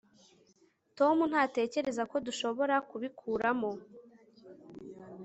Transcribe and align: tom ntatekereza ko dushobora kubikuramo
tom 0.97 1.15
ntatekereza 1.31 2.03
ko 2.11 2.15
dushobora 2.25 2.75
kubikuramo 2.89 3.71